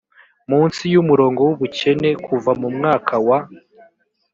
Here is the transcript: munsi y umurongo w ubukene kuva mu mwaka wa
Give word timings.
munsi 0.49 0.81
y 0.93 0.99
umurongo 1.01 1.39
w 1.47 1.49
ubukene 1.55 2.09
kuva 2.25 2.51
mu 2.61 2.69
mwaka 2.75 3.13
wa 3.27 3.39